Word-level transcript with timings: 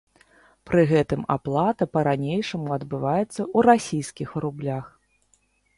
Пры 0.69 0.81
гэтым 0.91 1.21
аплата 1.35 1.83
па-ранейшаму 1.97 2.69
адбываецца 2.79 3.39
ў 3.45 3.69
расійскіх 3.69 4.29
рублях. 4.47 4.85